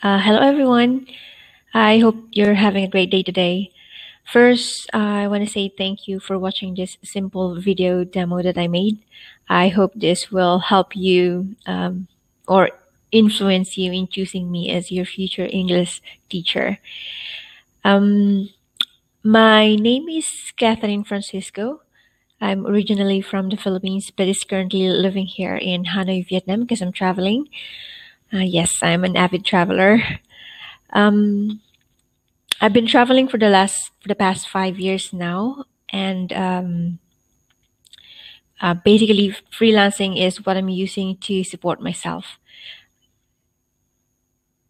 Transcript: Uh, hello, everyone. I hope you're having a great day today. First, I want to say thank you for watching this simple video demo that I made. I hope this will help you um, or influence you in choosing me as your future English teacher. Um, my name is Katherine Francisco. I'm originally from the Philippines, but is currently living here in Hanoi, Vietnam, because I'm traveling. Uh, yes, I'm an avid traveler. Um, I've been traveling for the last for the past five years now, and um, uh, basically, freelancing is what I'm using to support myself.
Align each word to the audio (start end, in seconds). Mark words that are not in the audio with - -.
Uh, 0.00 0.20
hello, 0.20 0.38
everyone. 0.38 1.08
I 1.74 1.98
hope 1.98 2.30
you're 2.30 2.54
having 2.54 2.84
a 2.84 2.88
great 2.88 3.10
day 3.10 3.24
today. 3.24 3.72
First, 4.22 4.88
I 4.94 5.26
want 5.26 5.42
to 5.42 5.50
say 5.50 5.74
thank 5.74 6.06
you 6.06 6.20
for 6.20 6.38
watching 6.38 6.76
this 6.76 6.98
simple 7.02 7.58
video 7.60 8.04
demo 8.04 8.40
that 8.40 8.56
I 8.56 8.68
made. 8.68 9.02
I 9.48 9.68
hope 9.68 9.90
this 9.96 10.30
will 10.30 10.60
help 10.60 10.94
you 10.94 11.56
um, 11.66 12.06
or 12.46 12.70
influence 13.10 13.76
you 13.76 13.90
in 13.90 14.06
choosing 14.06 14.52
me 14.52 14.70
as 14.70 14.92
your 14.92 15.04
future 15.04 15.48
English 15.50 16.00
teacher. 16.30 16.78
Um, 17.82 18.50
my 19.24 19.74
name 19.74 20.08
is 20.08 20.52
Katherine 20.56 21.02
Francisco. 21.02 21.82
I'm 22.40 22.68
originally 22.68 23.20
from 23.20 23.48
the 23.48 23.56
Philippines, 23.56 24.12
but 24.14 24.28
is 24.28 24.44
currently 24.44 24.88
living 24.88 25.26
here 25.26 25.56
in 25.56 25.86
Hanoi, 25.86 26.28
Vietnam, 26.28 26.60
because 26.60 26.82
I'm 26.82 26.92
traveling. 26.92 27.48
Uh, 28.32 28.38
yes, 28.44 28.82
I'm 28.82 29.04
an 29.04 29.16
avid 29.16 29.44
traveler. 29.44 30.02
Um, 30.92 31.60
I've 32.60 32.72
been 32.72 32.86
traveling 32.86 33.28
for 33.28 33.38
the 33.38 33.48
last 33.48 33.90
for 34.00 34.08
the 34.08 34.14
past 34.14 34.48
five 34.48 34.78
years 34.78 35.12
now, 35.12 35.64
and 35.90 36.32
um, 36.32 36.98
uh, 38.60 38.74
basically, 38.74 39.34
freelancing 39.52 40.20
is 40.20 40.44
what 40.44 40.56
I'm 40.56 40.68
using 40.68 41.16
to 41.18 41.44
support 41.44 41.80
myself. 41.80 42.38